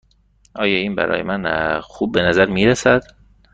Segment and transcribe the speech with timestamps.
[0.53, 3.03] آیا این برای من خوب به نظر می رسد؟